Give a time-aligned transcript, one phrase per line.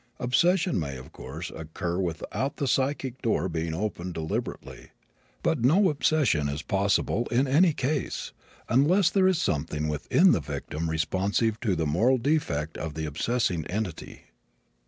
[0.19, 4.89] Obsession may, of course, occur without the psychic door being opened deliberately.
[5.43, 8.33] But no obsession is possible, in any case,
[8.67, 13.63] unless there is something within the victim responsive to the moral defect of the obsessing
[13.67, 14.23] entity.